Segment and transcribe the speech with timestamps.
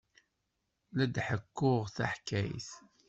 [0.95, 2.69] La d-ḥekkuɣ taḥkayt.